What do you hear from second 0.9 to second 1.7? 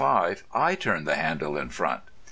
the handle in